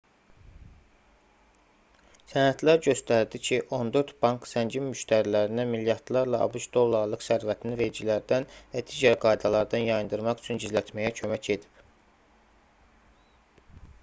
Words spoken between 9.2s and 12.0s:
qaydalardan yayındırmaq üçün gizlətməyə kömək edib